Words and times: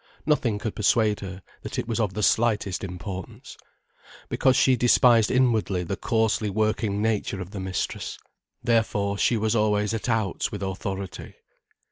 Nothing 0.25 0.57
could 0.57 0.75
persuade 0.75 1.19
her 1.19 1.43
that 1.61 1.77
it 1.77 1.87
was 1.87 1.99
of 1.99 2.15
the 2.15 2.23
slightest 2.23 2.83
importance. 2.83 3.55
Because 4.29 4.55
she 4.55 4.75
despised 4.75 5.29
inwardly 5.29 5.83
the 5.83 5.95
coarsely 5.95 6.49
working 6.49 7.03
nature 7.03 7.39
of 7.39 7.51
the 7.51 7.59
mistress. 7.59 8.17
Therefore 8.63 9.19
she 9.19 9.37
was 9.37 9.55
always 9.55 9.93
at 9.93 10.09
outs 10.09 10.51
with 10.51 10.63
authority. 10.63 11.35